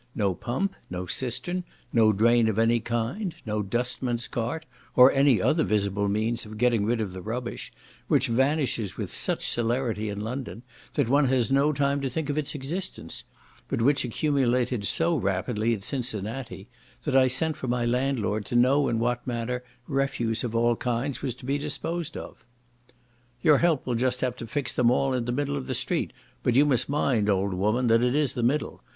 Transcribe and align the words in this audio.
No 0.15 0.33
pump, 0.33 0.73
no 0.89 1.05
cistern, 1.05 1.63
no 1.93 2.11
drain 2.11 2.47
of 2.47 2.57
any 2.57 2.79
kind, 2.79 3.35
no 3.45 3.61
dustman's 3.61 4.27
cart, 4.27 4.65
or 4.95 5.11
any 5.11 5.39
other 5.39 5.63
visible 5.63 6.07
means 6.09 6.43
of 6.43 6.57
getting 6.57 6.87
rid 6.87 6.99
of 6.99 7.13
the 7.13 7.21
rubbish, 7.21 7.71
which 8.07 8.25
vanishes 8.27 8.97
with 8.97 9.13
such 9.13 9.47
celerity 9.47 10.09
in 10.09 10.19
London, 10.19 10.63
that 10.95 11.07
one 11.07 11.25
has 11.27 11.51
no 11.51 11.71
time 11.71 12.01
to 12.01 12.09
think 12.09 12.31
of 12.31 12.37
its 12.39 12.55
existence; 12.55 13.25
but 13.67 13.79
which 13.79 14.03
accumulated 14.03 14.85
so 14.85 15.15
rapidly 15.15 15.71
at 15.71 15.83
Cincinnati, 15.83 16.67
that 17.03 17.15
I 17.15 17.27
sent 17.27 17.55
for 17.55 17.67
my 17.67 17.85
landlord 17.85 18.43
to 18.45 18.55
know 18.55 18.89
in 18.89 18.97
what 18.97 19.27
manner 19.27 19.61
refuse 19.87 20.43
of 20.43 20.55
all 20.55 20.75
kinds 20.75 21.21
was 21.21 21.35
to 21.35 21.45
be 21.45 21.59
disposed 21.59 22.17
of. 22.17 22.43
"Your 23.43 23.59
Help 23.59 23.85
will 23.85 23.93
just 23.93 24.21
have 24.21 24.35
to 24.37 24.47
fix 24.47 24.73
them 24.73 24.89
all 24.89 25.13
into 25.13 25.25
the 25.31 25.35
middle 25.35 25.55
of 25.57 25.67
the 25.67 25.75
street, 25.75 26.11
but 26.41 26.55
you 26.55 26.65
must 26.65 26.89
mind, 26.89 27.29
old 27.29 27.53
woman, 27.53 27.85
that 27.85 28.01
it 28.01 28.15
is 28.15 28.33
the 28.33 28.41
middle. 28.41 28.81